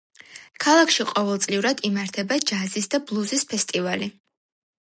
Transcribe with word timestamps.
ქალაქში 0.63 1.05
ყოველწლიურად 1.09 1.83
იმართება 1.91 2.39
ჯაზის 2.53 2.93
და 2.95 3.01
ბლუზის 3.11 3.49
ფესტივალი. 3.53 4.13